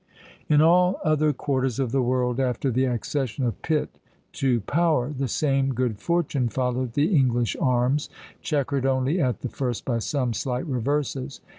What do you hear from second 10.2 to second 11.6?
slight reverses.